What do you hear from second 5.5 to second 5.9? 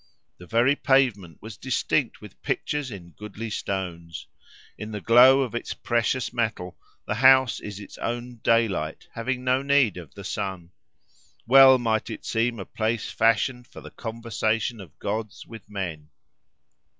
its